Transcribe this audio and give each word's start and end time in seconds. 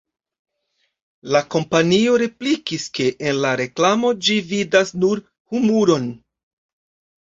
La 1.35 1.41
kompanio 1.57 2.17
replikis, 2.23 2.87
ke 2.97 3.07
en 3.29 3.39
la 3.45 3.55
reklamo 3.65 4.17
ĝi 4.25 4.41
vidas 4.51 4.99
nur 5.01 5.27
humuron. 5.33 6.15